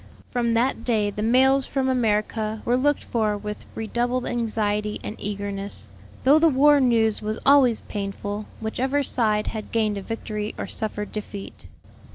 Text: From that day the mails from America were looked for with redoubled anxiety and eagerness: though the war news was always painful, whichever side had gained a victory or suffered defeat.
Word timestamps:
From 0.31 0.55
that 0.55 0.83
day 0.83 1.11
the 1.11 1.21
mails 1.21 1.67
from 1.67 1.87
America 1.87 2.63
were 2.65 2.75
looked 2.75 3.03
for 3.03 3.37
with 3.37 3.67
redoubled 3.75 4.25
anxiety 4.25 4.99
and 5.03 5.15
eagerness: 5.19 5.89
though 6.23 6.39
the 6.39 6.49
war 6.49 6.79
news 6.79 7.21
was 7.21 7.37
always 7.45 7.81
painful, 7.81 8.47
whichever 8.59 9.03
side 9.03 9.45
had 9.53 9.71
gained 9.71 9.99
a 9.99 10.01
victory 10.01 10.55
or 10.57 10.65
suffered 10.65 11.11
defeat. 11.11 11.67